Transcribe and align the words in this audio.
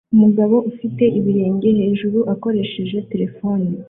Umugabo 0.15 0.55
ufite 0.71 1.03
ibirenge 1.19 1.69
hejuru 1.79 2.19
akoresheje 2.33 2.97
terefone 3.11 3.65